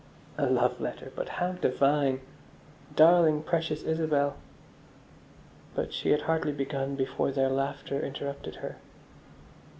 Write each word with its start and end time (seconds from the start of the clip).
"A 0.35 0.47
love 0.47 0.81
letter! 0.81 1.11
But 1.15 1.29
how 1.29 1.51
divine!" 1.51 2.21
Darling, 2.95 3.43
precious 3.43 3.83
Isabel. 3.83 4.35
But 5.75 5.93
she 5.93 6.09
had 6.09 6.21
hardly 6.23 6.53
begun 6.53 6.95
before 6.95 7.31
their 7.31 7.49
laughter 7.51 8.01
interrupted 8.01 8.55
her. 8.55 8.77